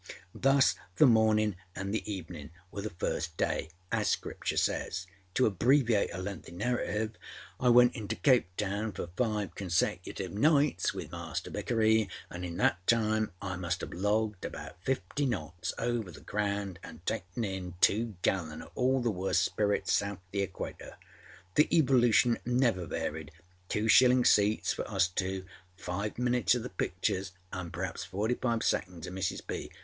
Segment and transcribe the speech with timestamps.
[0.01, 5.05] â Thus the morninâ anâ the eveninâ were the first day, as Scripture saysâ¦.
[5.35, 7.11] To abbreviate a lengthy narrative,
[7.59, 12.79] I went into Cape Town for five consecutive nights with Master Vickery, and in that
[12.87, 18.15] time I must âave logged about fifty knots over the ground anâ taken in two
[18.23, 20.95] gallon oâ all the worst spirits south the Equator.
[21.53, 23.29] The evolution never varied.
[23.69, 25.45] Two shilling seats for us two;
[25.77, 29.45] five minutes oâ the pictures, anâ perhaps forty five seconds oâ Mrs.
[29.45, 29.69] B.